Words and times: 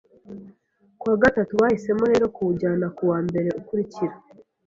Ku 0.99 1.05
wa 1.09 1.17
gatanu, 1.23 1.51
bahisemo 1.61 2.03
rero 2.11 2.25
kuwujyana 2.35 2.87
ku 2.95 3.03
wa 3.11 3.19
mbere 3.27 3.49
ukurikira 3.59 4.15